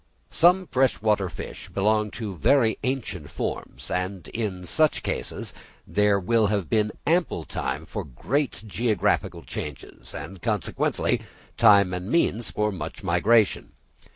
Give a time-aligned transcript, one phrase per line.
[0.31, 5.53] Some fresh water fish belong to very ancient forms, and in such cases
[5.85, 11.21] there will have been ample time for great geographical changes, and consequently
[11.55, 13.73] time and means for much migration.